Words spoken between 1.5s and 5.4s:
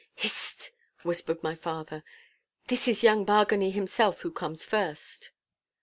father, 'this is young Bargany himself who comes first.